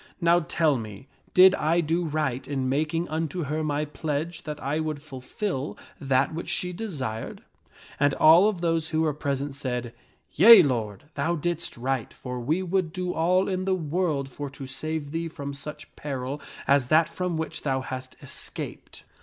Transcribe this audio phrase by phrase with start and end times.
[0.19, 1.05] Now tell me,
[1.35, 6.33] did I do right in making unto her my pledge that I would fulfil that
[6.33, 7.43] which she desired?"
[7.99, 9.93] And all of those who were present said,"
[10.33, 14.65] Yea, lord, thou didst right, for we would do all in the world for to
[14.65, 19.03] save thee from such peril as that from which thou hast es caped."